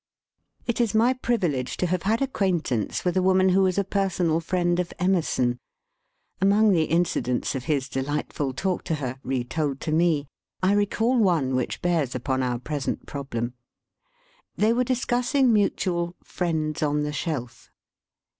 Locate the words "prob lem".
13.05-13.53